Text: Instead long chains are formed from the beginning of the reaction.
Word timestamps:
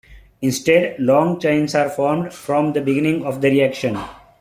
Instead 0.41 0.95
long 0.99 1.39
chains 1.39 1.75
are 1.75 1.87
formed 1.87 2.33
from 2.33 2.73
the 2.73 2.81
beginning 2.81 3.23
of 3.23 3.39
the 3.39 3.51
reaction. 3.51 3.99